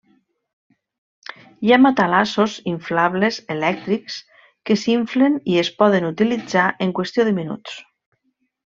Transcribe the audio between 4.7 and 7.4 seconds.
que s'inflen i es poden utilitzar en qüestió